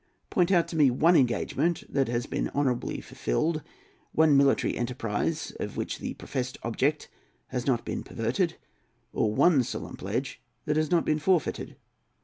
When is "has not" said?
7.49-7.85, 10.75-11.05